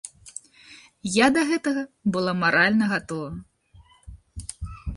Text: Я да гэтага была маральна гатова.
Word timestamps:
Я 1.15 1.27
да 1.35 1.43
гэтага 1.49 1.83
была 2.15 2.33
маральна 2.41 2.85
гатова. 2.93 3.29